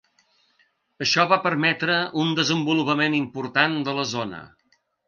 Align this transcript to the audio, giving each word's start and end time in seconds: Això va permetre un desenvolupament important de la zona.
Això 1.05 1.25
va 1.33 1.39
permetre 1.43 1.99
un 2.25 2.35
desenvolupament 2.43 3.21
important 3.23 3.79
de 3.91 3.99
la 4.01 4.09
zona. 4.19 4.43